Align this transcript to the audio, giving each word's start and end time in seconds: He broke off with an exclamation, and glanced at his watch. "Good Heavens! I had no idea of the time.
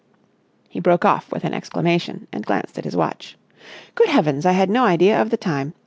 He 0.67 0.79
broke 0.79 1.05
off 1.05 1.31
with 1.31 1.43
an 1.43 1.53
exclamation, 1.53 2.25
and 2.33 2.43
glanced 2.43 2.79
at 2.79 2.85
his 2.85 2.95
watch. 2.95 3.37
"Good 3.93 4.09
Heavens! 4.09 4.47
I 4.47 4.53
had 4.53 4.67
no 4.71 4.83
idea 4.83 5.21
of 5.21 5.29
the 5.29 5.37
time. 5.37 5.75